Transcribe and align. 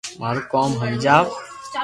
مارو 0.19 0.41
ڪوم 0.51 0.71
ھمجاو 0.81 1.23